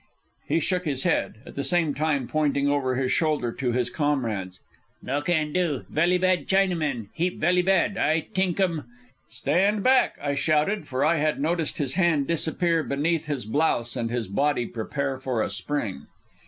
[0.47, 4.59] He shook his head, at the same time pointing over his shoulder to his comrades.
[5.03, 5.85] "No can do.
[5.91, 7.99] Velly bad Chinamen, heap velly bad.
[7.99, 8.85] I t'ink um"
[9.29, 14.09] "Stand back!" I shouted, for I had noticed his hand disappear beneath his blouse and
[14.09, 16.07] his body prepare for a spring.